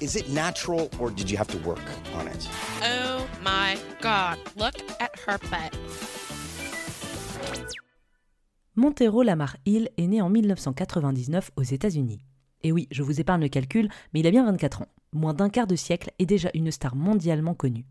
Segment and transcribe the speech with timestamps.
[0.00, 1.82] Is it natural or did you have to work
[2.14, 2.48] on it?
[2.82, 5.78] Oh my god, look at her butt.
[8.76, 12.24] Montero Lamar Hill est né en 1999 aux États-Unis.
[12.62, 15.50] Et oui, je vous épargne le calcul, mais il a bien 24 ans, moins d'un
[15.50, 17.84] quart de siècle et déjà une star mondialement connue.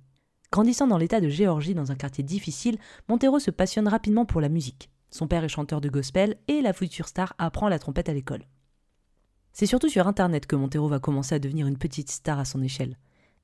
[0.52, 4.50] Grandissant dans l'état de Géorgie dans un quartier difficile, Montero se passionne rapidement pour la
[4.50, 4.90] musique.
[5.12, 8.46] Son père est chanteur de gospel et la future star apprend la trompette à l'école.
[9.60, 12.62] C'est surtout sur Internet que Montero va commencer à devenir une petite star à son
[12.62, 12.96] échelle.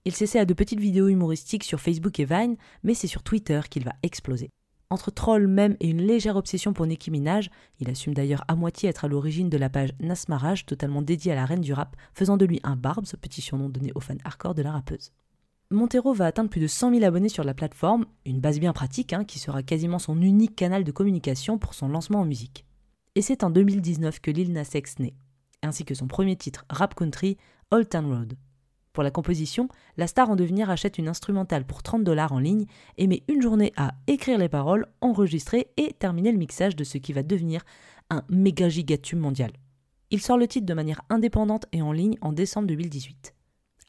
[0.06, 3.60] Il s'essaie à de petites vidéos humoristiques sur Facebook et Vine, mais c'est sur Twitter
[3.70, 4.50] qu'il va exploser.
[4.90, 7.50] Entre trolls, mèmes et une légère obsession pour Nicki Minaj,
[7.82, 11.36] il assume d'ailleurs à moitié être à l'origine de la page Nasmaraj, totalement dédiée à
[11.36, 14.56] la reine du rap, faisant de lui un Barbs, petit surnom donné aux fans hardcore
[14.56, 15.12] de la rappeuse.
[15.70, 19.12] Montero va atteindre plus de 100 000 abonnés sur la plateforme, une base bien pratique
[19.12, 22.64] hein, qui sera quasiment son unique canal de communication pour son lancement en musique.
[23.16, 25.14] Et c'est en 2019 que Lil Nas naît,
[25.66, 27.38] ainsi que son premier titre rap country,
[27.72, 28.34] Old Town Road.
[28.94, 32.66] Pour la composition, la star en devenir achète une instrumentale pour 30 dollars en ligne
[32.98, 36.98] et met une journée à écrire les paroles, enregistrer et terminer le mixage de ce
[36.98, 37.62] qui va devenir
[38.10, 39.52] un méga gigatube mondial.
[40.12, 43.34] Il sort le titre de manière indépendante et en ligne en décembre 2018.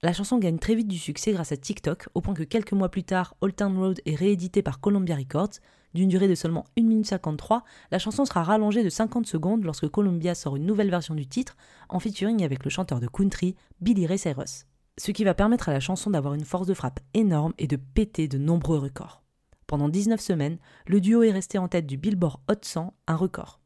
[0.02, 2.90] La chanson gagne très vite du succès grâce à TikTok, au point que quelques mois
[2.90, 5.54] plus tard, Old Town Road est réédité par Columbia Records.
[5.94, 9.88] D'une durée de seulement 1 minute 53, la chanson sera rallongée de 50 secondes lorsque
[9.88, 11.56] Columbia sort une nouvelle version du titre
[11.88, 14.66] en featuring avec le chanteur de country Billy Ray Cyrus.
[14.98, 17.76] Ce qui va permettre à la chanson d'avoir une force de frappe énorme et de
[17.76, 19.22] péter de nombreux records.
[19.66, 23.60] Pendant 19 semaines, le duo est resté en tête du Billboard Hot 100, un record.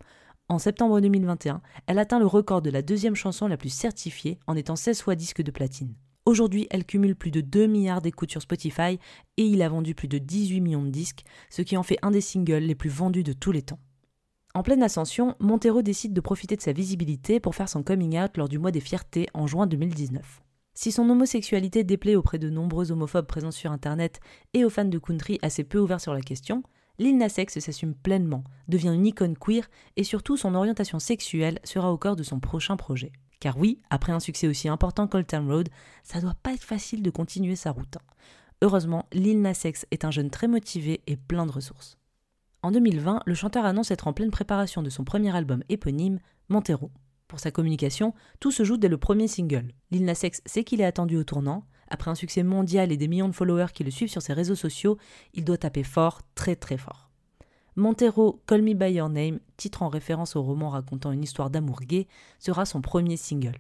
[0.49, 4.55] En septembre 2021, elle atteint le record de la deuxième chanson la plus certifiée en
[4.55, 5.95] étant 16 fois disque de platine.
[6.31, 9.01] Aujourd'hui, elle cumule plus de 2 milliards d'écoutes sur Spotify
[9.37, 12.13] et il a vendu plus de 18 millions de disques, ce qui en fait un
[12.13, 13.81] des singles les plus vendus de tous les temps.
[14.55, 18.37] En pleine ascension, Montero décide de profiter de sa visibilité pour faire son coming out
[18.37, 20.41] lors du mois des fiertés en juin 2019.
[20.73, 24.21] Si son homosexualité déplaît auprès de nombreux homophobes présents sur Internet
[24.55, 26.63] et aux fans de country assez peu ouverts sur la question,
[27.01, 31.99] Lil Nas s'assume pleinement, devient une icône queer et surtout son orientation sexuelle sera au
[31.99, 33.11] cœur de son prochain projet.
[33.41, 35.69] Car oui, après un succès aussi important qu'Old Road,
[36.03, 37.97] ça doit pas être facile de continuer sa route.
[37.97, 38.15] hein.
[38.63, 41.97] Heureusement, Lil Nas est un jeune très motivé et plein de ressources.
[42.63, 46.21] En 2020, le chanteur annonce être en pleine préparation de son premier album éponyme,
[46.51, 46.91] Montero.
[47.27, 49.73] Pour sa communication, tout se joue dès le premier single.
[49.91, 51.65] Lil Nas sait qu'il est attendu au tournant.
[51.89, 54.55] Après un succès mondial et des millions de followers qui le suivent sur ses réseaux
[54.55, 54.99] sociaux,
[55.33, 57.10] il doit taper fort, très très fort.
[57.77, 61.81] Montero, Call Me By Your Name, titre en référence au roman racontant une histoire d'amour
[61.81, 62.09] gay,
[62.39, 63.59] sera son premier single.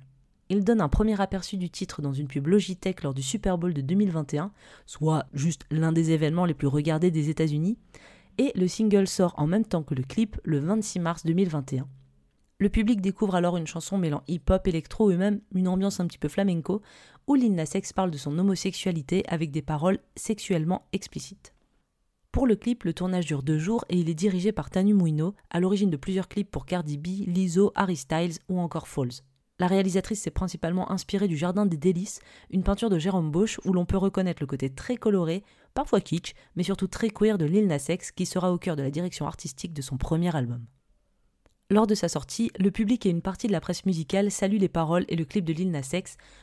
[0.49, 3.73] Il donne un premier aperçu du titre dans une pub Logitech lors du Super Bowl
[3.73, 4.51] de 2021,
[4.85, 7.79] soit juste l'un des événements les plus regardés des États-Unis,
[8.37, 11.87] et le single sort en même temps que le clip le 26 mars 2021.
[12.59, 16.19] Le public découvre alors une chanson mêlant hip-hop, électro et même une ambiance un petit
[16.19, 16.83] peu flamenco,
[17.29, 21.55] où Lil Nas parle de son homosexualité avec des paroles sexuellement explicites.
[22.33, 25.35] Pour le clip, le tournage dure deux jours et il est dirigé par Tanu Mouino,
[25.51, 29.23] à l'origine de plusieurs clips pour Cardi B, Lizzo, Harry Styles ou encore Falls.
[29.59, 32.21] La réalisatrice s'est principalement inspirée du Jardin des Délices,
[32.51, 35.43] une peinture de Jérôme Bosch où l'on peut reconnaître le côté très coloré,
[35.75, 38.93] parfois kitsch, mais surtout très queer de Lil Nas qui sera au cœur de la
[38.93, 40.65] direction artistique de son premier album.
[41.73, 44.69] Lors de sa sortie, le public et une partie de la presse musicale saluent les
[44.69, 45.95] paroles et le clip de Lil Nas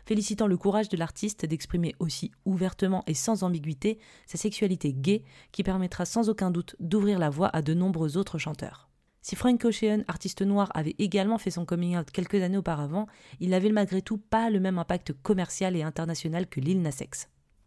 [0.05, 5.63] félicitant le courage de l'artiste d'exprimer aussi ouvertement et sans ambiguïté sa sexualité gay qui
[5.63, 8.87] permettra sans aucun doute d'ouvrir la voie à de nombreux autres chanteurs.
[9.21, 13.07] Si Frank Ocean, artiste noir, avait également fait son coming out quelques années auparavant,
[13.41, 17.03] il n'avait malgré tout pas le même impact commercial et international que Lil Nas.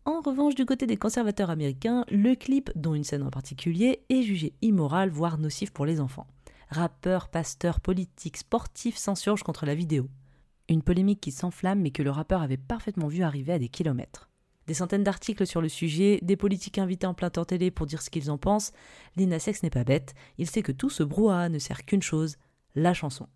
[0.06, 4.22] En revanche, du côté des conservateurs américains, le clip, dont une scène en particulier, est
[4.22, 6.26] jugé immoral, voire nocif pour les enfants.
[6.70, 10.08] Rappeurs, pasteurs, politiques, sportifs s'insurgent contre la vidéo.
[10.68, 14.30] Une polémique qui s'enflamme mais que le rappeur avait parfaitement vu arriver à des kilomètres.
[14.68, 18.02] Des centaines d'articles sur le sujet, des politiques invités en plein temps télé pour dire
[18.02, 18.70] ce qu'ils en pensent,
[19.16, 22.36] Lina Sex n'est pas bête, il sait que tout ce brouhaha ne sert qu'une chose,
[22.76, 23.26] la chanson.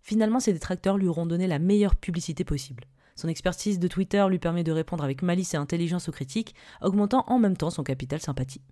[0.00, 2.84] Finalement, ses détracteurs lui auront donné la meilleure publicité possible.
[3.16, 7.24] Son expertise de Twitter lui permet de répondre avec malice et intelligence aux critiques, augmentant
[7.26, 8.62] en même temps son capital sympathie.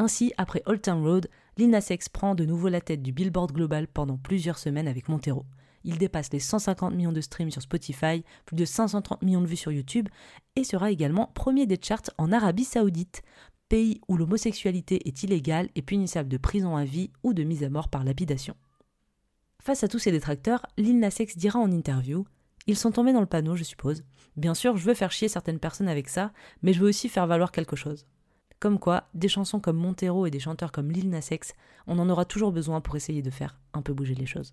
[0.00, 3.86] Ainsi, après Old Town Road, Lil Nas prend de nouveau la tête du Billboard Global
[3.86, 5.44] pendant plusieurs semaines avec Montero.
[5.84, 9.56] Il dépasse les 150 millions de streams sur Spotify, plus de 530 millions de vues
[9.56, 10.08] sur YouTube,
[10.56, 13.20] et sera également premier des charts en Arabie Saoudite,
[13.68, 17.68] pays où l'homosexualité est illégale et punissable de prison à vie ou de mise à
[17.68, 18.56] mort par lapidation.
[19.62, 22.24] Face à tous ces détracteurs, Lil Nas dira en interview
[22.66, 24.02] Ils sont tombés dans le panneau, je suppose.
[24.34, 26.32] Bien sûr, je veux faire chier certaines personnes avec ça,
[26.62, 28.06] mais je veux aussi faire valoir quelque chose.
[28.60, 31.30] Comme quoi, des chansons comme Montero et des chanteurs comme Lil Nas
[31.86, 34.52] on en aura toujours besoin pour essayer de faire un peu bouger les choses.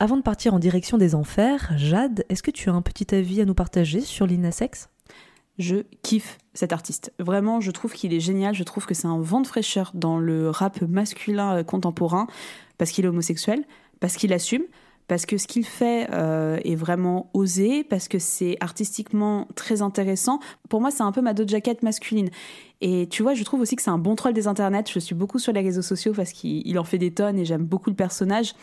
[0.00, 3.40] Avant de partir en direction des enfers, Jade, est-ce que tu as un petit avis
[3.40, 4.88] à nous partager sur Lil Nas X
[5.58, 7.12] je kiffe cet artiste.
[7.18, 8.54] Vraiment, je trouve qu'il est génial.
[8.54, 12.28] Je trouve que c'est un vent de fraîcheur dans le rap masculin euh, contemporain
[12.78, 13.64] parce qu'il est homosexuel,
[13.98, 14.62] parce qu'il assume,
[15.08, 20.38] parce que ce qu'il fait euh, est vraiment osé, parce que c'est artistiquement très intéressant.
[20.68, 22.28] Pour moi, c'est un peu ma dos jacket masculine.
[22.80, 24.84] Et tu vois, je trouve aussi que c'est un bon troll des internets.
[24.92, 27.64] Je suis beaucoup sur les réseaux sociaux parce qu'il en fait des tonnes et j'aime
[27.64, 28.54] beaucoup le personnage.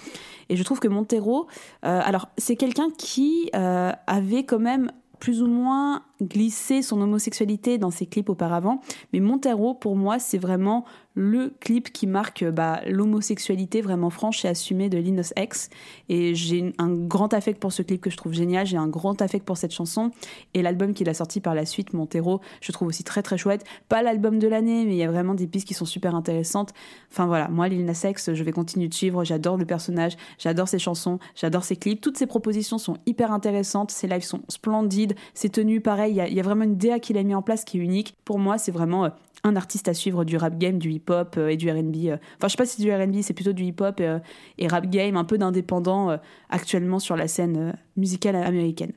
[0.47, 1.47] Et je trouve que Montero,
[1.83, 7.77] euh, alors c'est quelqu'un qui euh, avait quand même plus ou moins glissé son homosexualité
[7.77, 8.81] dans ses clips auparavant.
[9.11, 14.49] Mais Montero, pour moi, c'est vraiment le clip qui marque bah, l'homosexualité vraiment franche et
[14.49, 15.69] assumée de Linus X.
[16.09, 18.65] Et j'ai un grand affect pour ce clip que je trouve génial.
[18.65, 20.11] J'ai un grand affect pour cette chanson.
[20.53, 23.63] Et l'album qu'il a sorti par la suite, Montero, je trouve aussi très très chouette.
[23.87, 26.73] Pas l'album de l'année, mais il y a vraiment des pistes qui sont super intéressantes.
[27.11, 29.23] Enfin voilà, moi, Lil Nas X, je vais continuer de suivre.
[29.23, 32.01] J'adore le personnage, j'adore ses chansons, j'adore ses clips.
[32.01, 33.91] Toutes ses propositions sont hyper intéressantes.
[33.91, 35.15] Ses lives sont splendides.
[35.33, 37.63] Ses tenues, pareil, il y, y a vraiment une DA qu'il a mis en place
[37.63, 38.17] qui est unique.
[38.25, 39.09] Pour moi, c'est vraiment euh,
[39.45, 42.07] un artiste à suivre du rap game, du hip-hop euh, et du R&B.
[42.07, 42.17] euh.
[42.37, 44.19] Enfin, je sais pas si c'est du R&B, c'est plutôt du hip-hop euh,
[44.57, 46.17] et rap game, un peu d'indépendant
[46.49, 48.93] actuellement sur la scène musicale américaine.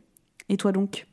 [0.49, 1.07] Et toi donc?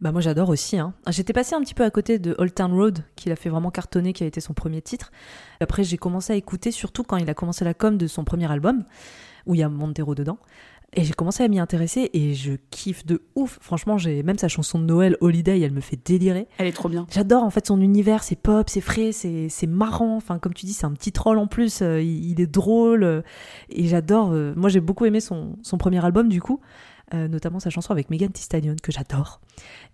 [0.00, 0.78] Bah moi j'adore aussi.
[0.78, 0.94] Hein.
[1.08, 3.70] J'étais passé un petit peu à côté de Old Town Road, qu'il a fait vraiment
[3.70, 5.12] cartonner, qui a été son premier titre.
[5.60, 8.50] Après j'ai commencé à écouter, surtout quand il a commencé la com de son premier
[8.50, 8.84] album,
[9.46, 10.38] où il y a Montero dedans.
[10.94, 13.58] Et j'ai commencé à m'y intéresser et je kiffe de ouf.
[13.60, 16.48] Franchement, j'ai même sa chanson de Noël, Holiday, elle me fait délirer.
[16.58, 17.06] Elle est trop bien.
[17.12, 20.16] J'adore en fait son univers, c'est pop, c'est frais, c'est marrant.
[20.16, 21.80] Enfin, comme tu dis, c'est un petit troll en plus.
[21.82, 23.22] euh, il, il est drôle euh,
[23.68, 24.32] et j'adore.
[24.32, 26.58] euh, moi, j'ai beaucoup aimé son, son premier album du coup,
[27.14, 28.48] euh, notamment sa chanson avec Megan Thee
[28.82, 29.40] que j'adore.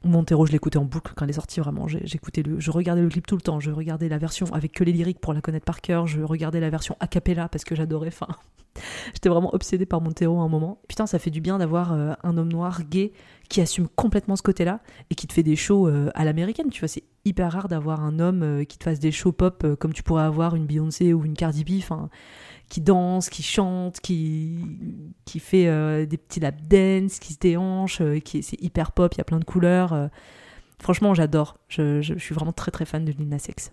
[0.04, 1.86] Montero, je l'écoutais en boucle quand elle est sortie vraiment.
[1.88, 3.60] J'écoutais le, je regardais le clip tout le temps.
[3.60, 6.06] Je regardais la version avec que les lyriques pour la connaître par cœur.
[6.06, 8.08] Je regardais la version a cappella parce que j'adorais.
[8.08, 8.28] Enfin,
[9.14, 10.78] j'étais vraiment obsédée par Montero à un moment.
[10.88, 13.12] Putain, ça fait du bien d'avoir euh, un homme noir gay
[13.48, 16.70] qui assume complètement ce côté-là et qui te fait des shows euh, à l'américaine.
[16.70, 19.62] Tu vois, c'est hyper rare d'avoir un homme euh, qui te fasse des shows pop
[19.64, 21.78] euh, comme tu pourrais avoir une Beyoncé ou une Cardi B.
[21.78, 22.08] Enfin,
[22.68, 24.58] qui danse, qui chante, qui,
[25.24, 29.18] qui fait des petits lap dance, qui se déhanche, euh, qui c'est hyper pop, il
[29.18, 30.10] y a plein de couleurs.
[30.80, 31.58] franchement, j'adore.
[31.68, 33.72] Je, suis vraiment très très fan de Lil Nas X.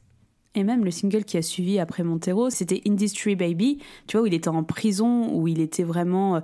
[0.56, 4.28] Et même le single qui a suivi après Montero, c'était Industry Baby, tu vois, où
[4.28, 6.44] il était en prison, où il était vraiment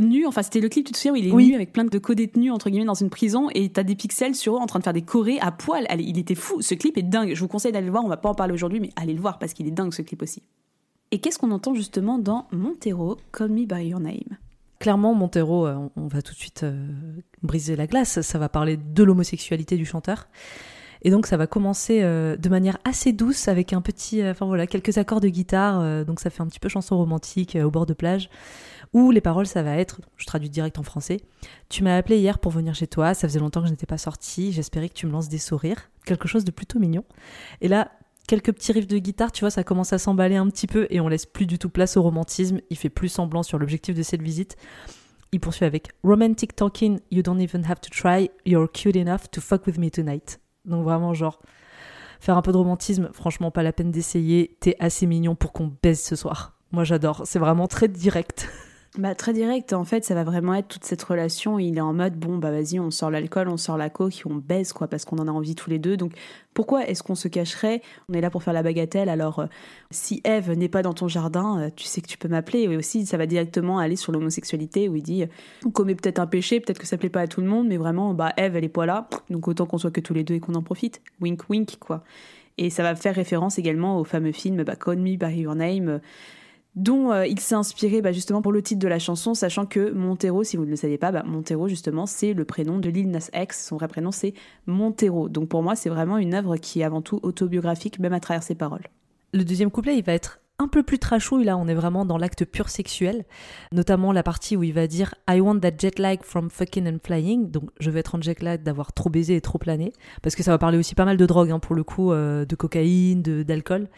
[0.00, 0.26] nu.
[0.26, 1.48] Enfin, c'était le clip, tu te souviens, où il est Oui.
[1.48, 4.54] nu avec plein de co-détenus, entre guillemets, dans une prison, et t'as des pixels sur
[4.56, 5.84] eux en train de faire des chorés à poil.
[5.88, 6.60] Allez, il était fou.
[6.62, 7.34] Ce clip est dingue.
[7.34, 8.04] Je vous conseille d'aller le voir.
[8.04, 10.02] On va pas en parler aujourd'hui, mais allez le voir parce qu'il est dingue, ce
[10.02, 10.42] clip aussi.
[11.10, 14.38] Et qu'est-ce qu'on entend justement dans Montero, Call Me By Your Name?
[14.80, 16.86] Clairement, Montero, euh, on, on va tout de suite euh,
[17.42, 18.20] briser la glace.
[18.20, 20.26] Ça va parler de l'homosexualité du chanteur.
[21.06, 24.46] Et donc ça va commencer euh, de manière assez douce avec un petit, euh, enfin
[24.46, 25.80] voilà, quelques accords de guitare.
[25.80, 28.30] euh, donc ça fait un petit peu chanson romantique euh, au bord de plage.
[28.94, 31.20] Où les paroles, ça va être, je traduis direct en français.
[31.68, 33.12] Tu m'as appelé hier pour venir chez toi.
[33.12, 34.52] Ça faisait longtemps que je n'étais pas sortie.
[34.52, 37.04] J'espérais que tu me lances des sourires, quelque chose de plutôt mignon.
[37.60, 37.90] Et là,
[38.28, 41.00] quelques petits riffs de guitare, tu vois, ça commence à s'emballer un petit peu et
[41.00, 42.60] on laisse plus du tout place au romantisme.
[42.70, 44.56] Il fait plus semblant sur l'objectif de cette visite.
[45.32, 49.40] Il poursuit avec Romantic talking, you don't even have to try, you're cute enough to
[49.40, 50.38] fuck with me tonight.
[50.64, 51.42] Donc vraiment, genre,
[52.20, 54.56] faire un peu de romantisme, franchement, pas la peine d'essayer.
[54.60, 56.56] T'es assez mignon pour qu'on baise ce soir.
[56.70, 57.22] Moi, j'adore.
[57.24, 58.48] C'est vraiment très direct.
[58.96, 61.58] Bah, très direct, en fait, ça va vraiment être toute cette relation.
[61.58, 64.36] Il est en mode, bon, bah vas-y, on sort l'alcool, on sort la coke, on
[64.36, 65.96] baise, quoi, parce qu'on en a envie tous les deux.
[65.96, 66.12] Donc,
[66.54, 67.82] pourquoi est-ce qu'on se cacherait?
[68.08, 69.46] On est là pour faire la bagatelle, alors euh,
[69.90, 72.60] si Eve n'est pas dans ton jardin, euh, tu sais que tu peux m'appeler.
[72.60, 75.26] Et aussi, ça va directement aller sur l'homosexualité, où il dit, euh,
[75.66, 77.78] on commet peut-être un péché, peut-être que ça plaît pas à tout le monde, mais
[77.78, 80.34] vraiment, bah Eve, elle est pas là, donc autant qu'on soit que tous les deux
[80.34, 81.02] et qu'on en profite.
[81.20, 82.04] Wink, wink, quoi.
[82.58, 86.00] Et ça va faire référence également au fameux film bah, Call Me By Your Name,
[86.76, 89.92] dont euh, il s'est inspiré bah, justement pour le titre de la chanson, sachant que
[89.92, 93.10] Montero, si vous ne le saviez pas, bah, Montero justement c'est le prénom de Lil
[93.10, 94.34] Nas X, son vrai prénom c'est
[94.66, 95.28] Montero.
[95.28, 98.42] Donc pour moi c'est vraiment une œuvre qui est avant tout autobiographique, même à travers
[98.42, 98.86] ses paroles.
[99.32, 102.16] Le deuxième couplet, il va être un peu plus trashouille, là on est vraiment dans
[102.16, 103.24] l'acte pur sexuel,
[103.72, 106.98] notamment la partie où il va dire I want that jet lag from fucking and
[107.04, 109.92] flying, donc je vais être en jet lag d'avoir trop baisé et trop plané,
[110.22, 112.44] parce que ça va parler aussi pas mal de drogue hein, pour le coup, euh,
[112.44, 113.88] de cocaïne, d'alcool.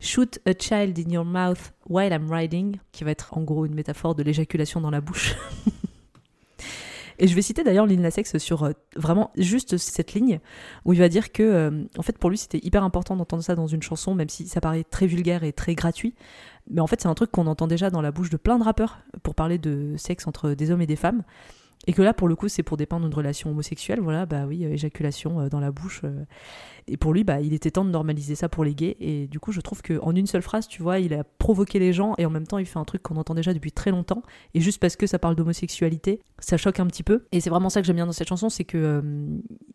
[0.00, 3.74] Shoot a child in your mouth while I'm riding, qui va être en gros une
[3.74, 5.34] métaphore de l'éjaculation dans la bouche.
[7.22, 10.40] Et je vais citer d'ailleurs Lil Nas X sur euh, vraiment juste cette ligne
[10.84, 13.54] où il va dire que, euh, en fait, pour lui, c'était hyper important d'entendre ça
[13.54, 16.16] dans une chanson, même si ça paraît très vulgaire et très gratuit.
[16.68, 18.64] Mais en fait, c'est un truc qu'on entend déjà dans la bouche de plein de
[18.64, 21.22] rappeurs pour parler de sexe entre des hommes et des femmes.
[21.86, 24.00] Et que là, pour le coup, c'est pour dépeindre une relation homosexuelle.
[24.00, 26.02] Voilà, bah oui, euh, éjaculation euh, dans la bouche.
[26.04, 26.24] Euh.
[26.86, 28.96] Et pour lui, bah, il était temps de normaliser ça pour les gays.
[29.00, 31.92] Et du coup, je trouve qu'en une seule phrase, tu vois, il a provoqué les
[31.92, 34.22] gens et en même temps, il fait un truc qu'on entend déjà depuis très longtemps.
[34.54, 37.24] Et juste parce que ça parle d'homosexualité, ça choque un petit peu.
[37.32, 39.02] Et c'est vraiment ça que j'aime bien dans cette chanson, c'est que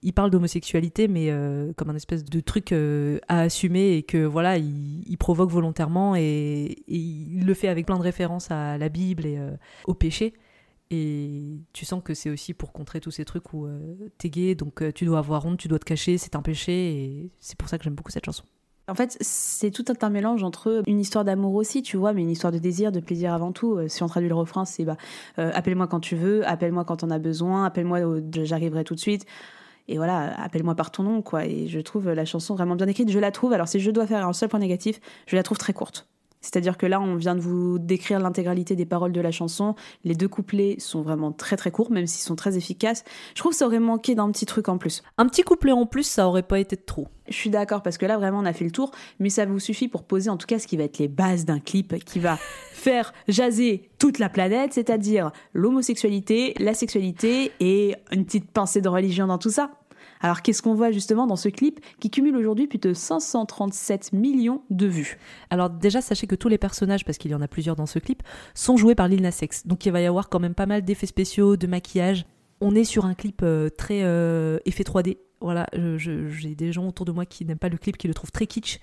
[0.01, 1.31] il parle d'homosexualité, mais
[1.77, 6.97] comme un espèce de truc à assumer et que voilà, il, provoque volontairement et, et,
[6.97, 9.39] il le fait avec plein de références à la Bible et
[9.85, 10.33] au péché.
[10.89, 13.79] Et tu sens que c'est aussi pour contrer tous ces trucs où euh,
[14.17, 16.71] t'es gay, donc euh, tu dois avoir honte, tu dois te cacher, c'est un péché,
[16.71, 18.43] et c'est pour ça que j'aime beaucoup cette chanson.
[18.89, 22.29] En fait, c'est tout un mélange entre une histoire d'amour aussi, tu vois, mais une
[22.29, 23.75] histoire de désir, de plaisir avant tout.
[23.75, 24.95] Euh, si on traduit le refrain, c'est bah,
[25.35, 27.99] appelle-moi quand tu veux, appelle-moi quand on a besoin, appelle-moi,
[28.31, 29.25] j'arriverai tout de suite.
[29.89, 31.45] Et voilà, appelle-moi par ton nom, quoi.
[31.45, 33.11] Et je trouve la chanson vraiment bien écrite.
[33.11, 35.57] Je la trouve, alors si je dois faire un seul point négatif, je la trouve
[35.57, 36.07] très courte.
[36.41, 39.75] C'est-à-dire que là, on vient de vous décrire l'intégralité des paroles de la chanson.
[40.03, 43.03] Les deux couplets sont vraiment très très courts, même s'ils sont très efficaces.
[43.35, 45.03] Je trouve que ça aurait manqué d'un petit truc en plus.
[45.17, 47.07] Un petit couplet en plus, ça aurait pas été de trop.
[47.27, 49.59] Je suis d'accord, parce que là, vraiment, on a fait le tour, mais ça vous
[49.59, 52.19] suffit pour poser en tout cas ce qui va être les bases d'un clip qui
[52.19, 52.37] va
[52.71, 59.27] faire jaser toute la planète, c'est-à-dire l'homosexualité, la sexualité et une petite pincée de religion
[59.27, 59.71] dans tout ça.
[60.21, 64.61] Alors qu'est-ce qu'on voit justement dans ce clip qui cumule aujourd'hui plus de 537 millions
[64.69, 65.17] de vues?
[65.49, 67.99] Alors déjà, sachez que tous les personnages, parce qu'il y en a plusieurs dans ce
[67.99, 69.67] clip, sont joués par Lil Nas X.
[69.67, 72.25] Donc il va y avoir quand même pas mal d'effets spéciaux, de maquillage.
[72.61, 75.17] On est sur un clip euh, très euh, effet 3D.
[75.39, 78.31] Voilà, j'ai des gens autour de moi qui n'aiment pas le clip, qui le trouvent
[78.31, 78.79] très kitsch.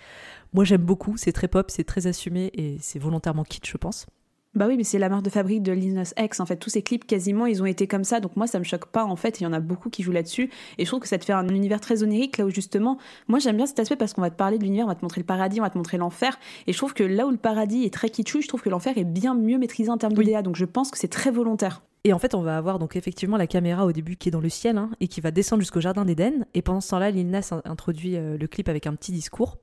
[0.53, 4.07] Moi j'aime beaucoup, c'est très pop, c'est très assumé et c'est volontairement kitsch, je pense.
[4.55, 6.39] Bah oui, mais c'est la marque de fabrique de Lil Nas X.
[6.39, 8.21] En fait, tous ces clips, quasiment, ils ont été comme ça.
[8.21, 9.41] Donc moi, ça me choque pas, en fait.
[9.41, 10.51] Il y en a beaucoup qui jouent là-dessus.
[10.79, 13.41] Et je trouve que ça te fait un univers très onirique, là où justement, moi,
[13.41, 15.21] j'aime bien cet aspect parce qu'on va te parler de l'univers, on va te montrer
[15.21, 16.39] le paradis, on va te montrer l'enfer.
[16.69, 18.97] Et je trouve que là où le paradis est très kitschou, je trouve que l'enfer
[18.97, 20.43] est bien mieux maîtrisé en termes d'idéa.
[20.43, 21.83] Donc je pense que c'est très volontaire.
[22.07, 24.41] Et en fait, on va avoir donc effectivement la caméra au début qui est dans
[24.41, 26.45] le ciel hein, et qui va descendre jusqu'au jardin d'Éden.
[26.53, 29.57] Et pendant ce temps-là, Lil Nas introduit euh, le clip avec un petit discours.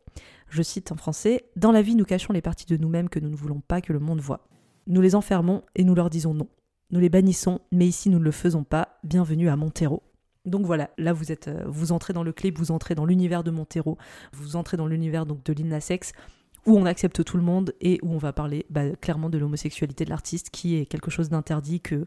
[0.50, 3.30] Je cite en français Dans la vie, nous cachons les parties de nous-mêmes que nous
[3.30, 4.48] ne voulons pas que le monde voit.
[4.88, 6.48] Nous les enfermons et nous leur disons non.
[6.90, 9.00] Nous les bannissons, mais ici nous ne le faisons pas.
[9.04, 10.02] Bienvenue à Montero.
[10.46, 13.44] Donc voilà, là vous êtes, euh, vous entrez dans le clip, vous entrez dans l'univers
[13.44, 14.00] de Montero,
[14.34, 16.14] vous entrez dans l'univers donc de Lina Sex,
[16.66, 20.04] où on accepte tout le monde et où on va parler bah, clairement de l'homosexualité
[20.04, 22.06] de l'artiste, qui est quelque chose d'interdit que,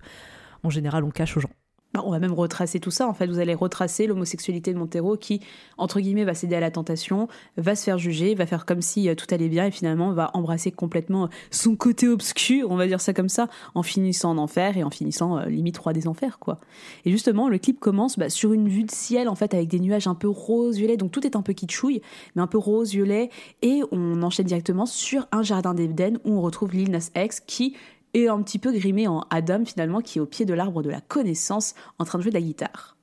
[0.65, 1.51] en général, on cache aux gens.
[1.95, 3.09] Bah, on va même retracer tout ça.
[3.09, 5.41] En fait, vous allez retracer l'homosexualité de Montero qui,
[5.79, 9.09] entre guillemets, va céder à la tentation, va se faire juger, va faire comme si
[9.09, 13.01] euh, tout allait bien et finalement va embrasser complètement son côté obscur, on va dire
[13.01, 16.41] ça comme ça, en finissant en enfer et en finissant euh, limite roi des enfers,
[16.41, 16.59] quoi.
[17.05, 19.79] Et justement, le clip commence bah, sur une vue de ciel, en fait, avec des
[19.79, 22.03] nuages un peu rose-violet, donc tout est un peu kitschouille,
[22.35, 23.31] mais un peu rose-violet,
[23.63, 27.77] et on enchaîne directement sur un jardin d'Eden où on retrouve Lil Nas X qui
[28.15, 30.91] et un petit peu grimé en Adam finalement qui est au pied de l'arbre de
[30.91, 32.97] la connaissance en train de jouer de la guitare.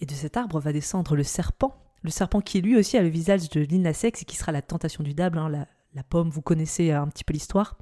[0.00, 3.08] Et de cet arbre va descendre le serpent, le serpent qui lui aussi a le
[3.08, 5.48] visage de Lil Sex et qui sera la tentation du diable, hein,
[5.94, 7.78] la, pomme, vous connaissez un petit peu l'histoire.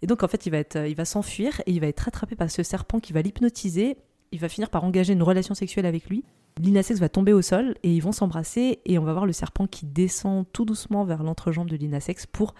[0.00, 2.36] Et donc en fait il va, être, il va s'enfuir et il va être attrapé
[2.36, 3.98] par ce serpent qui va l'hypnotiser,
[4.32, 6.24] il va finir par engager une relation sexuelle avec lui.
[6.60, 9.32] Lil Sex va tomber au sol et ils vont s'embrasser et on va voir le
[9.32, 12.54] serpent qui descend tout doucement vers l'entrejambe de Lil Sex pour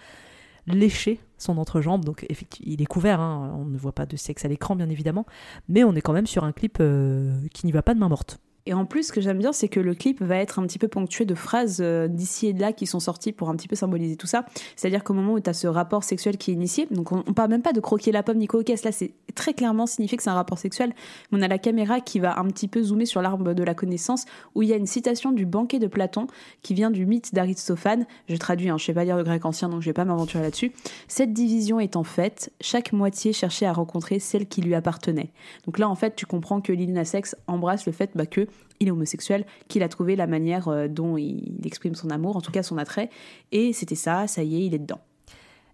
[0.75, 2.05] lécher son entrejambe.
[2.05, 3.55] Donc effectivement, il est couvert, hein.
[3.57, 5.25] on ne voit pas de sexe à l'écran bien évidemment,
[5.67, 8.09] mais on est quand même sur un clip euh, qui n'y va pas de main
[8.09, 8.39] morte.
[8.69, 10.77] Et en plus, ce que j'aime bien, c'est que le clip va être un petit
[10.77, 13.67] peu ponctué de phrases euh, d'ici et de là qui sont sorties pour un petit
[13.67, 14.45] peu symboliser tout ça.
[14.75, 17.49] C'est-à-dire qu'au moment où tu as ce rapport sexuel qui est initié, donc on, parle
[17.49, 20.29] même pas de croquer la pomme ni coquesse, là c'est très clairement signifié que c'est
[20.29, 20.93] un rapport sexuel.
[21.31, 24.25] On a la caméra qui va un petit peu zoomer sur l'arbre de la connaissance
[24.53, 26.27] où il y a une citation du banquet de Platon
[26.61, 28.05] qui vient du mythe d'Aristophane.
[28.27, 30.43] Je traduis, hein, je sais pas lire le grec ancien donc je vais pas m'aventurer
[30.43, 30.73] là-dessus.
[31.07, 35.31] Cette division étant faite, chaque moitié cherchait à rencontrer celle qui lui appartenait.
[35.65, 37.15] Donc là en fait tu comprends que Lil Nas
[37.47, 38.47] embrasse le fait bah, que
[38.79, 42.41] il est homosexuel, qu'il a trouvé la manière euh, dont il exprime son amour, en
[42.41, 43.09] tout cas son attrait,
[43.51, 45.01] et c'était ça, ça y est, il est dedans.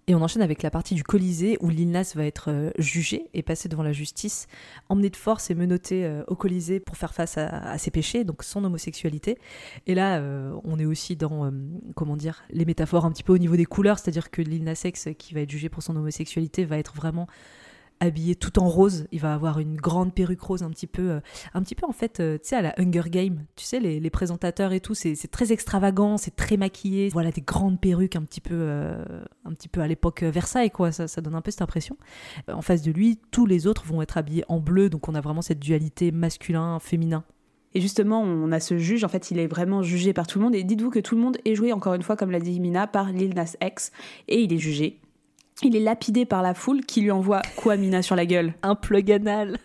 [0.07, 3.41] Et on enchaîne avec la partie du Colisée où Lil va être euh, jugé et
[3.41, 4.45] passé devant la justice,
[4.87, 8.43] emmené de force et menotté euh, au Colisée pour faire face à, ses péchés, donc
[8.43, 9.39] son homosexualité.
[9.87, 10.21] Et là,
[10.63, 11.51] on est aussi dans,
[11.95, 14.75] comment dire, les métaphores un petit peu au niveau des couleurs, c'est-à-dire que Lil Nas
[15.17, 17.27] qui va être jugé pour son homosexualité, va être vraiment
[17.99, 19.07] habillé tout en rose.
[19.11, 21.19] Il va avoir une grande perruque rose, un petit peu, euh,
[21.53, 23.45] un petit peu en fait, euh, tu sais, à la Hunger Game.
[23.55, 27.09] Tu sais, les, présentateurs et tout, c'est très extravagant, c'est très maquillé.
[27.09, 29.03] Voilà, des grandes perruques, un petit peu, euh,
[29.43, 30.91] un petit peu à l'époque Versailles, quoi.
[30.91, 31.97] Ça, ça, donne un peu cette impression.
[32.47, 35.21] En face de lui, tous les autres vont être habillés en bleu, donc on a
[35.21, 37.23] vraiment cette dualité masculin-féminin.
[37.73, 40.45] Et justement, on a ce juge, en fait, il est vraiment jugé par tout le
[40.45, 40.55] monde.
[40.55, 42.87] Et dites-vous que tout le monde est joué, encore une fois, comme l'a dit Mina,
[42.87, 43.91] par Lil Nas X.
[44.29, 45.01] Et il est jugé
[45.63, 48.53] il est lapidé par la foule qui lui envoie Kwamina sur la gueule.
[48.63, 49.57] Un plug anal.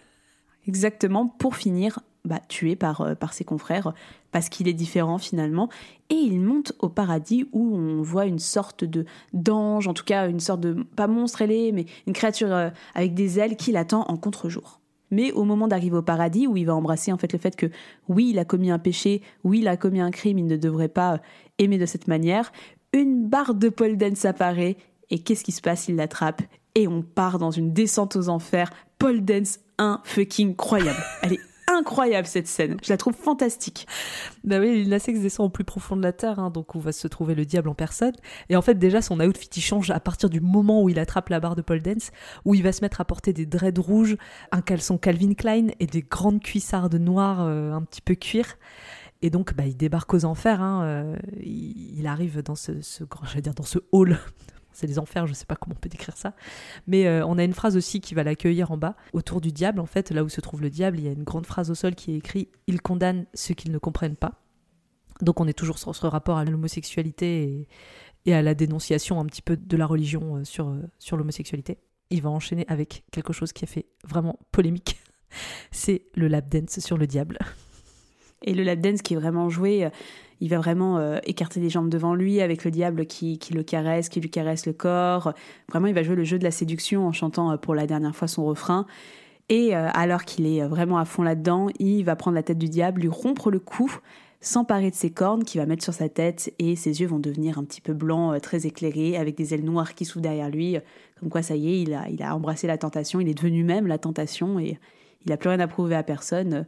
[0.66, 3.94] Exactement, pour finir bah, tué par, euh, par ses confrères
[4.30, 5.68] parce qu'il est différent finalement.
[6.11, 10.28] Et il monte au paradis où on voit une sorte de d'ange, en tout cas
[10.28, 14.02] une sorte de, pas monstre ailé, mais une créature euh, avec des ailes qui l'attend
[14.02, 14.80] en contre-jour.
[15.11, 17.66] Mais au moment d'arriver au paradis, où il va embrasser en fait le fait que
[18.09, 20.88] oui, il a commis un péché, oui, il a commis un crime, il ne devrait
[20.88, 21.18] pas euh,
[21.59, 22.52] aimer de cette manière,
[22.92, 24.76] une barre de pole dance apparaît
[25.11, 25.88] et qu'est-ce qui se passe?
[25.88, 26.43] Il l'attrape
[26.75, 28.71] et on part dans une descente aux enfers.
[28.99, 31.02] Paul Dance, un fucking incroyable.
[31.23, 32.76] Elle est incroyable cette scène.
[32.83, 33.87] Je la trouve fantastique.
[34.45, 36.93] Bah oui, la sexe descend au plus profond de la terre, hein, donc on va
[36.93, 38.12] se trouver le diable en personne.
[38.49, 41.29] Et en fait, déjà, son outfit il change à partir du moment où il attrape
[41.29, 42.11] la barre de Paul Dance,
[42.45, 44.17] où il va se mettre à porter des dreads rouges,
[44.52, 48.59] un caleçon Calvin Klein et des grandes cuissardes noires euh, un petit peu cuir.
[49.23, 50.62] Et donc, bah, il débarque aux enfers.
[50.62, 54.19] Hein, euh, il, arrive dans ce, ce grand, dire dans ce hall
[54.81, 56.35] c'est les enfers, je sais pas comment on peut décrire ça.
[56.87, 59.79] Mais euh, on a une phrase aussi qui va l'accueillir en bas, autour du diable,
[59.81, 61.75] en fait, là où se trouve le diable, il y a une grande phrase au
[61.75, 64.41] sol qui est écrite Il condamne ceux qu'ils ne comprennent pas.
[65.21, 67.69] Donc on est toujours sur ce rapport à l'homosexualité
[68.25, 71.79] et, à la dénonciation un petit peu de la religion euh, sur, euh, sur l'homosexualité.
[72.09, 74.99] Il va enchaîner avec quelque chose qui a fait vraiment polémique.
[75.71, 77.39] C'est le lap dance sur le diable.
[78.43, 79.91] Et le lap dance qui est vraiment joué
[80.40, 84.09] il va vraiment euh, écarter les jambes devant lui avec le diable qui, le caresse,
[84.09, 85.35] qui lui caresse le corps.
[85.68, 88.16] Vraiment, il va jouer le jeu de la séduction en chantant euh, pour la dernière
[88.16, 88.87] fois son refrain.
[89.48, 92.68] Et euh, alors qu'il est vraiment à fond là-dedans, il va prendre la tête du
[92.68, 93.92] diable, lui rompre le cou,
[94.40, 97.59] s'emparer de ses cornes qu'il va mettre sur sa tête et ses yeux vont devenir
[97.59, 100.79] un petit peu blancs, très éclairés, avec des ailes noires qui s'ouvrent derrière lui.
[101.18, 103.64] Comme quoi, ça y est, il a, il a embrassé la tentation, il est devenu
[103.64, 104.79] même la tentation et
[105.26, 106.64] il n'a plus rien à prouver à personne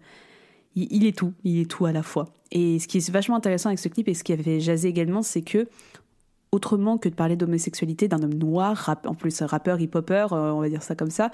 [0.74, 2.28] il, est tout, il est tout à la fois.
[2.50, 5.22] Et ce qui est vachement intéressant avec ce clip et ce qui avait jasé également,
[5.22, 5.68] c'est que
[6.52, 10.68] autrement que de parler d'homosexualité d'un homme noir, en plus rappeur, hip-hopper, euh, on va
[10.68, 11.30] dire ça comme ça,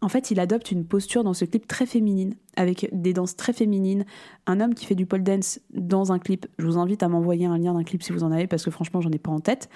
[0.00, 3.52] en fait, il adopte une posture dans ce clip très féminine, avec des danses très
[3.52, 4.04] féminines.
[4.46, 6.46] Un homme qui fait du pole dance dans un clip.
[6.58, 8.70] Je vous invite à m'envoyer un lien d'un clip si vous en avez, parce que
[8.70, 9.70] franchement, j'en ai pas en tête.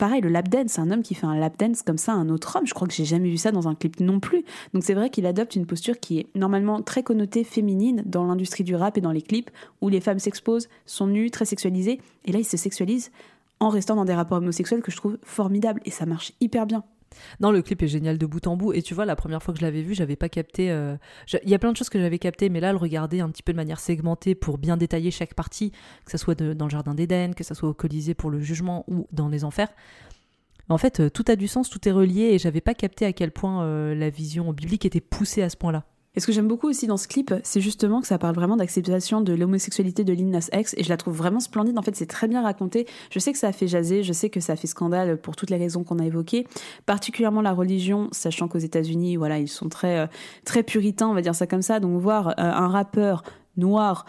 [0.00, 2.56] Pareil, le lap dance, un homme qui fait un lap dance comme ça un autre
[2.56, 4.44] homme, je crois que j'ai jamais vu ça dans un clip non plus.
[4.72, 8.64] Donc c'est vrai qu'il adopte une posture qui est normalement très connotée féminine dans l'industrie
[8.64, 9.50] du rap et dans les clips,
[9.82, 13.10] où les femmes s'exposent, sont nues, très sexualisées, et là il se sexualise
[13.60, 16.82] en restant dans des rapports homosexuels que je trouve formidables, et ça marche hyper bien.
[17.40, 18.72] Non, le clip est génial de bout en bout.
[18.72, 20.70] Et tu vois, la première fois que je l'avais vu, j'avais pas capté.
[20.70, 20.96] Euh,
[21.42, 23.42] il y a plein de choses que j'avais captées, mais là, le regarder un petit
[23.42, 25.70] peu de manière segmentée pour bien détailler chaque partie,
[26.04, 28.84] que ce soit dans le jardin d'Éden, que ce soit au Colisée pour le jugement
[28.88, 29.68] ou dans les enfers.
[30.68, 33.12] En fait, euh, tout a du sens, tout est relié, et j'avais pas capté à
[33.12, 35.84] quel point euh, la vision biblique était poussée à ce point-là.
[36.16, 38.56] Et ce que j'aime beaucoup aussi dans ce clip, c'est justement que ça parle vraiment
[38.56, 41.78] d'acceptation de l'homosexualité de Lil Nas X, et je la trouve vraiment splendide.
[41.78, 42.86] En fait, c'est très bien raconté.
[43.10, 45.36] Je sais que ça a fait jaser, je sais que ça a fait scandale pour
[45.36, 46.48] toutes les raisons qu'on a évoquées,
[46.84, 50.06] particulièrement la religion, sachant qu'aux États-Unis, voilà, ils sont très euh,
[50.44, 51.78] très puritains, on va dire ça comme ça.
[51.78, 53.22] Donc voir euh, un rappeur
[53.56, 54.04] noir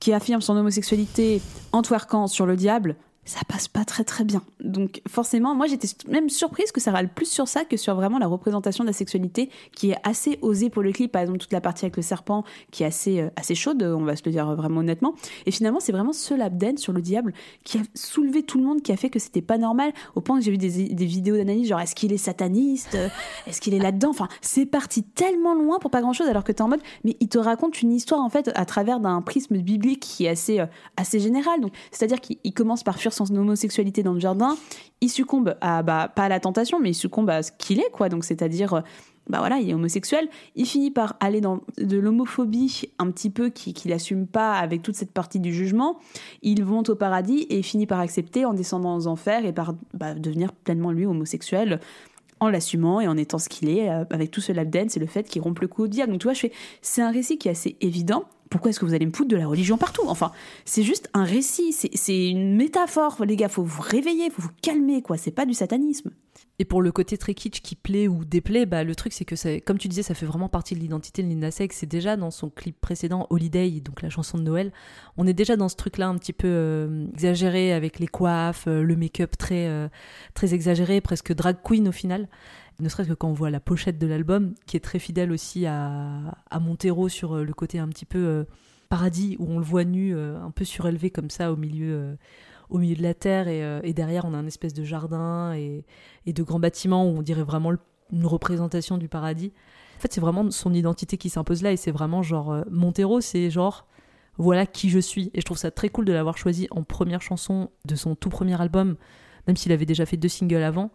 [0.00, 1.40] qui affirme son homosexualité
[1.70, 4.42] en twerkant sur le diable, ça passe pas très très bien.
[4.60, 8.18] Donc forcément, moi j'étais même surprise que ça râle plus sur ça que sur vraiment
[8.18, 11.12] la représentation de la sexualité qui est assez osée pour le clip.
[11.12, 14.04] Par exemple, toute la partie avec le serpent qui est assez, euh, assez chaude, on
[14.04, 15.14] va se le dire vraiment honnêtement.
[15.46, 17.32] Et finalement, c'est vraiment ce labden sur le diable
[17.64, 20.38] qui a soulevé tout le monde, qui a fait que c'était pas normal, au point
[20.38, 22.96] que j'ai vu des, des vidéos d'analyse genre est-ce qu'il est sataniste
[23.46, 24.10] Est-ce qu'il est là-dedans?
[24.10, 27.16] Enfin, c'est parti tellement loin pour pas grand-chose alors que tu es en mode, mais
[27.20, 30.60] il te raconte une histoire en fait à travers d'un prisme biblique qui est assez,
[30.60, 31.60] euh, assez général.
[31.90, 34.56] C'est-à-dire qu'il commence par fuir son homosexualité dans le jardin,
[35.00, 37.90] il succombe à, bah, pas à la tentation, mais il succombe à ce qu'il est,
[37.92, 38.08] quoi.
[38.08, 38.80] Donc, c'est-à-dire, euh,
[39.28, 40.28] bah voilà, il est homosexuel.
[40.54, 44.82] Il finit par aller dans de l'homophobie un petit peu qu'il qui n'assume pas avec
[44.82, 45.98] toute cette partie du jugement.
[46.42, 50.14] Il monte au paradis et finit par accepter en descendant aux enfers et par bah,
[50.14, 51.80] devenir pleinement lui homosexuel
[52.40, 55.00] en l'assumant et en étant ce qu'il est, euh, avec tout ce lap dance et
[55.00, 56.12] le fait qu'il rompe le coup au diable.
[56.12, 58.84] Donc tu vois, je fais, c'est un récit qui est assez évident, pourquoi est-ce que
[58.84, 60.02] vous allez me foutre de la religion partout?
[60.06, 60.30] Enfin,
[60.64, 65.02] c'est juste un récit, c'est une métaphore, les gars, faut vous réveiller, faut vous calmer,
[65.02, 66.10] quoi, c'est pas du satanisme.
[66.60, 69.34] Et pour le côté très kitsch qui plaît ou déplaît, bah, le truc c'est que,
[69.34, 71.76] ça, comme tu disais, ça fait vraiment partie de l'identité de Lina Sex.
[71.76, 74.72] C'est déjà dans son clip précédent, Holiday, donc la chanson de Noël.
[75.16, 78.82] On est déjà dans ce truc-là un petit peu euh, exagéré avec les coiffes, euh,
[78.82, 79.88] le make-up très, euh,
[80.34, 82.28] très exagéré, presque drag queen au final.
[82.78, 85.66] Ne serait-ce que quand on voit la pochette de l'album, qui est très fidèle aussi
[85.66, 88.46] à, à Montero sur le côté un petit peu
[88.88, 92.16] paradis, où on le voit nu, un peu surélevé comme ça au milieu
[92.70, 95.84] au milieu de la terre euh, et, derrière on a un espèce de jardin et,
[96.26, 97.72] de grands bâtiments où on dirait vraiment
[98.12, 99.52] une représentation du paradis.
[99.98, 103.20] En fait, c'est vraiment son identité qui s'impose là et c'est vraiment genre euh, Montero,
[103.20, 103.86] c'est genre
[104.36, 105.30] voilà qui je suis.
[105.34, 108.30] Et je trouve ça très cool de l'avoir choisi en première chanson de son tout
[108.30, 108.96] premier album,
[109.46, 110.90] même s'il avait déjà fait deux singles avant.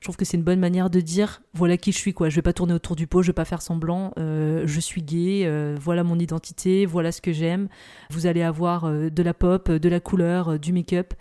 [0.00, 2.30] Je trouve que c'est une bonne manière de dire voilà qui je suis quoi.
[2.30, 4.12] Je vais pas tourner autour du pot, je vais pas faire semblant.
[4.18, 7.68] Euh, je suis gay, euh, voilà mon identité, voilà ce que j'aime.
[8.08, 11.12] Vous allez avoir euh, de la pop, de la couleur, du make-up.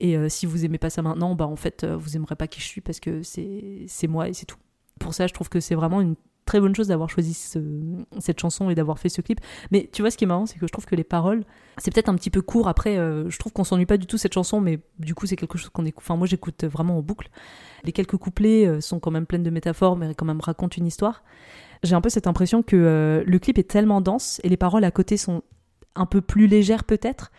[0.00, 2.66] Et si vous aimez pas ça maintenant, bah en fait vous aimerez pas qui je
[2.66, 4.58] suis parce que c'est c'est moi et c'est tout.
[5.00, 6.16] Pour ça, je trouve que c'est vraiment une
[6.46, 9.40] très bonne chose d'avoir choisi cette chanson et d'avoir fait ce clip.
[9.70, 11.44] Mais tu vois, ce qui est marrant, c'est que je trouve que les paroles,
[11.76, 12.68] c'est peut-être un petit peu court.
[12.68, 15.58] Après, je trouve qu'on s'ennuie pas du tout cette chanson, mais du coup, c'est quelque
[15.58, 16.04] chose qu'on écoute.
[16.04, 17.28] Enfin, moi, j'écoute vraiment en boucle.
[17.84, 20.86] Les quelques couplets euh, sont quand même pleins de métaphores, mais quand même racontent une
[20.86, 21.22] histoire.
[21.82, 24.84] J'ai un peu cette impression que euh, le clip est tellement dense et les paroles
[24.84, 25.42] à côté sont
[25.94, 27.30] un peu plus légères peut-être.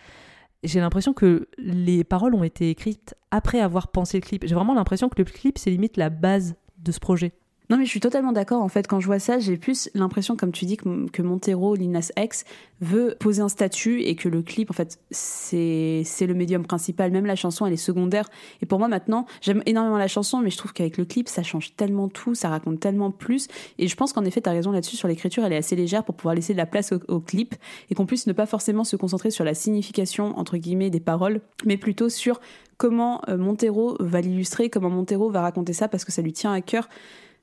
[0.63, 4.45] J'ai l'impression que les paroles ont été écrites après avoir pensé le clip.
[4.45, 7.33] J'ai vraiment l'impression que le clip, c'est limite la base de ce projet.
[7.69, 8.61] Non, mais je suis totalement d'accord.
[8.61, 12.11] En fait, quand je vois ça, j'ai plus l'impression, comme tu dis, que, Montero, Linas
[12.17, 12.45] X,
[12.79, 17.11] veut poser un statut et que le clip, en fait, c'est le médium principal.
[17.11, 18.29] Même la chanson, elle est secondaire.
[18.61, 21.43] Et pour moi, maintenant, j'aime énormément la chanson, mais je trouve qu'avec le clip, ça
[21.43, 23.49] change tellement tout, ça raconte tellement plus.
[23.79, 26.05] Et je pense qu'en effet, tu as raison là-dessus, sur l'écriture, elle est assez légère
[26.05, 27.55] pour pouvoir laisser de la place au, clip
[27.89, 31.41] et qu'on puisse ne pas forcément se concentrer sur la signification, entre guillemets, des paroles,
[31.65, 32.39] mais plutôt sur
[32.77, 36.53] comment euh, Montero va l'illustrer, comment Montero va raconter ça parce que ça lui tient
[36.53, 36.87] à cœur.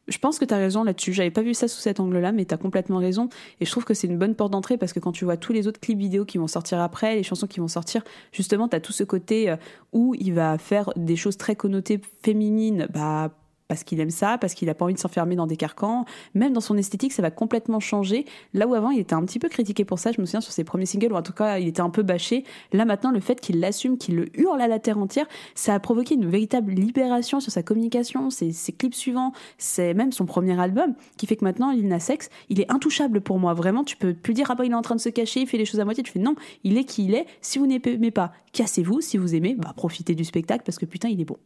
[0.06, 1.12] Je pense que tu as raison là-dessus.
[1.12, 3.28] J'avais pas vu ça sous cet angle-là, mais tu as complètement raison.
[3.60, 5.52] Et je trouve que c'est une bonne porte d'entrée parce que quand tu vois tous
[5.52, 8.76] les autres clips vidéo qui vont sortir après, les chansons qui vont sortir, justement, tu
[8.76, 9.56] as tout ce côté euh,
[9.92, 13.30] où il va faire des choses très connotées féminines, bah,
[13.68, 16.04] parce qu'il aime ça, parce qu'il a pas envie de s'enfermer dans des carcans.
[16.34, 18.26] Même dans son esthétique, ça va complètement changer.
[18.52, 20.52] Là où avant, il était un petit peu critiqué pour ça, je me souviens sur
[20.52, 22.44] ses premiers singles, ou en tout cas, il était un peu bâché.
[22.72, 25.80] Là maintenant, le fait qu'il l'assume, qu'il le hurle à la terre entière, ça a
[25.80, 30.94] provoqué une véritable libération sur sa communication, ses, clips suivants, c'est même son premier album,
[31.16, 33.54] qui fait que maintenant, Lil Nas X, il est intouchable pour moi.
[33.54, 35.46] Vraiment, tu peux plus dire, ah bah, il est en train de se cacher, il
[35.46, 36.02] fait les choses à moitié.
[36.02, 37.26] Tu fais non, il est qui il est.
[37.40, 39.00] Si vous n'aimez pas, cassez-vous.
[39.00, 41.36] Si vous aimez, bah, profitez du spectacle parce que putain, il est bon.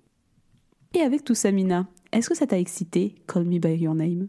[0.95, 4.29] Et avec tout ça, Mina, est-ce que ça t'a excité, Call Me By Your Name?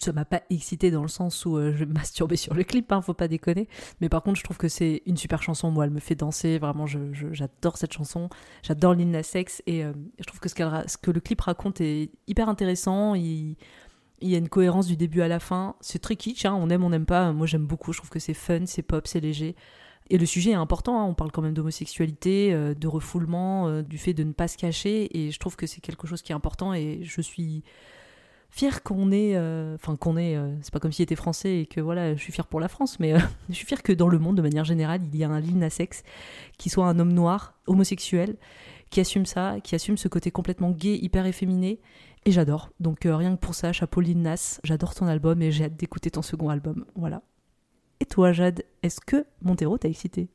[0.00, 3.00] Ça m'a pas excité dans le sens où euh, je masturbais sur le clip, hein,
[3.00, 3.68] faut pas déconner.
[4.00, 5.70] Mais par contre, je trouve que c'est une super chanson.
[5.70, 6.58] Moi, elle me fait danser.
[6.58, 8.28] Vraiment, j'adore cette chanson.
[8.62, 9.62] J'adore Lil Nas X.
[9.66, 13.14] Et euh, je trouve que ce, ce, que le clip raconte est hyper intéressant.
[13.14, 13.56] Il,
[14.22, 15.76] il y a une cohérence du début à la fin.
[15.80, 16.54] C'est très kitsch, hein.
[16.54, 17.32] on aime, on n'aime pas.
[17.32, 17.92] Moi, j'aime beaucoup.
[17.92, 19.54] Je trouve que c'est fun, c'est pop, c'est léger.
[20.10, 21.04] Et le sujet est important, hein.
[21.04, 24.56] on parle quand même d'homosexualité, euh, de refoulement, euh, du fait de ne pas se
[24.56, 27.62] cacher, et je trouve que c'est quelque chose qui est important, et je suis
[28.50, 31.80] fière qu'on ait, euh, enfin qu'on ait, c'est pas comme s'il était français et que
[31.80, 33.14] voilà, je suis fière pour la France, mais
[33.48, 35.66] je suis fière que dans le monde, de manière générale, il y a un Lil
[35.70, 36.02] sexe
[36.58, 38.36] qui soit un homme noir, homosexuel,
[38.90, 41.80] qui assume ça, qui assume ce côté complètement gay, hyper efféminé,
[42.26, 42.70] et j'adore.
[42.80, 44.22] Donc rien que pour ça, chapeau Lil
[44.62, 46.84] j'adore ton album et j'ai hâte d'écouter ton second album.
[46.94, 47.22] Voilà.
[48.00, 50.28] Et toi, Jade, est-ce que Montero t'a excité?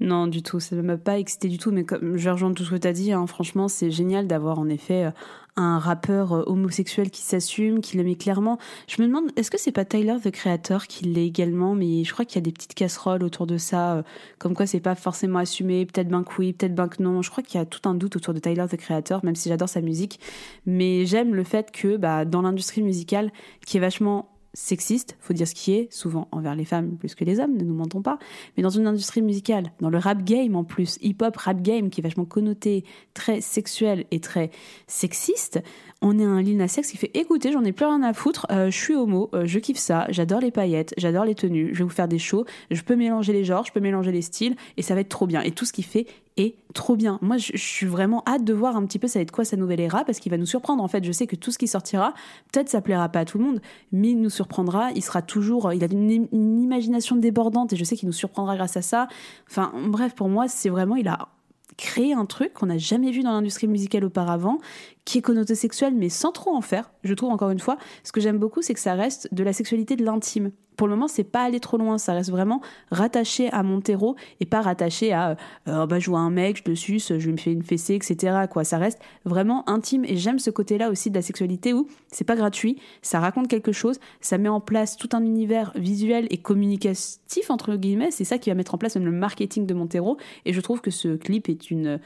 [0.00, 2.64] Non, du tout, ça ne m'a pas excité du tout, mais comme je rejoins tout
[2.64, 5.10] ce que tu as dit, hein, franchement, c'est génial d'avoir en effet euh,
[5.56, 8.58] un rappeur euh, homosexuel qui s'assume, qui le met clairement.
[8.88, 12.12] Je me demande, est-ce que c'est pas Tyler the Creator qui l'est également, mais je
[12.14, 14.02] crois qu'il y a des petites casseroles autour de ça, euh,
[14.38, 17.20] comme quoi c'est pas forcément assumé, peut-être ben que oui, peut-être ben que non.
[17.20, 19.50] Je crois qu'il y a tout un doute autour de Tyler the Creator, même si
[19.50, 20.18] j'adore sa musique,
[20.64, 23.32] mais j'aime le fait que bah, dans l'industrie musicale,
[23.66, 27.24] qui est vachement sexiste, faut dire ce qui est, souvent envers les femmes plus que
[27.24, 28.18] les hommes, ne nous mentons pas,
[28.56, 32.00] mais dans une industrie musicale, dans le rap game en plus, hip-hop rap game qui
[32.00, 32.84] est vachement connoté,
[33.14, 34.50] très sexuel et très
[34.86, 35.62] sexiste,
[36.02, 38.46] on est un Lil Nas X qui fait écoutez, j'en ai plus rien à foutre,
[38.50, 41.78] euh, je suis homo, euh, je kiffe ça, j'adore les paillettes, j'adore les tenues, je
[41.78, 44.56] vais vous faire des shows, je peux mélanger les genres, je peux mélanger les styles
[44.76, 45.42] et ça va être trop bien.
[45.42, 47.18] Et tout ce qu'il fait est trop bien.
[47.20, 49.56] Moi, je, suis vraiment hâte de voir un petit peu ça va être quoi sa
[49.56, 50.82] nouvelle era parce qu'il va nous surprendre.
[50.82, 52.14] En fait, je sais que tout ce qui sortira,
[52.52, 53.60] peut-être ça plaira pas à tout le monde,
[53.92, 54.90] mais il nous surprendra.
[54.92, 58.76] Il sera toujours, il a une imagination débordante et je sais qu'il nous surprendra grâce
[58.76, 59.08] à ça.
[59.50, 61.28] Enfin, bref, pour moi, c'est vraiment, il a
[61.76, 64.58] créer un truc qu'on n'a jamais vu dans l'industrie musicale auparavant,
[65.04, 66.90] qui est connoté sexuel, mais sans trop en faire.
[67.04, 69.52] Je trouve encore une fois, ce que j'aime beaucoup, c'est que ça reste de la
[69.52, 70.52] sexualité de l'intime.
[70.80, 71.98] Pour le moment, c'est pas aller trop loin.
[71.98, 75.36] Ça reste vraiment rattaché à Montero et pas rattaché à
[75.68, 78.46] euh, bah, je vois un mec, je le suce, je lui fais une fessée, etc.
[78.50, 78.64] Quoi.
[78.64, 82.34] Ça reste vraiment intime et j'aime ce côté-là aussi de la sexualité où c'est pas
[82.34, 87.50] gratuit, ça raconte quelque chose, ça met en place tout un univers visuel et communicatif,
[87.50, 88.10] entre guillemets.
[88.10, 90.16] C'est ça qui va mettre en place même le marketing de Montero.
[90.46, 92.00] Et je trouve que ce clip est une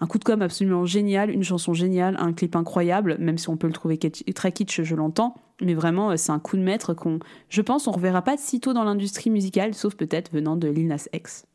[0.00, 3.56] un coup de com absolument génial, une chanson géniale, un clip incroyable, même si on
[3.56, 5.36] peut le trouver très kitsch, je l'entends.
[5.60, 8.72] Mais vraiment, euh, c'est un coup de maître qu'on, je pense, on reverra pas sitôt
[8.72, 11.46] dans l'industrie musicale, sauf peut-être venant de Lil Nas X.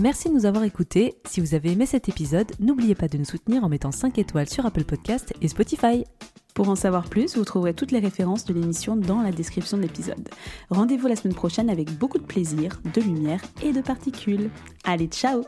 [0.00, 1.14] Merci de nous avoir écoutés.
[1.24, 4.48] Si vous avez aimé cet épisode, n'oubliez pas de nous soutenir en mettant 5 étoiles
[4.48, 6.04] sur Apple Podcast et Spotify.
[6.54, 9.82] Pour en savoir plus, vous trouverez toutes les références de l'émission dans la description de
[9.82, 10.28] l'épisode.
[10.70, 14.50] Rendez-vous la semaine prochaine avec beaucoup de plaisir, de lumière et de particules.
[14.84, 15.44] Allez, ciao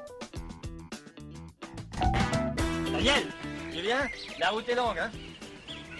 [2.93, 3.25] Daniel,
[3.73, 4.07] tu viens
[4.41, 5.11] La route est longue, hein?